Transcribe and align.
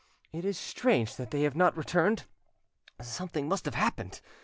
It 0.33 0.43
is 0.45 0.57
strange 0.57 1.15
that 1.17 1.29
they 1.29 1.43
have 1.43 1.55
not 1.55 1.77
returned; 1.77 2.23
something 3.03 3.47
must 3.47 3.65
have 3.65 3.75
happened! 3.75 4.19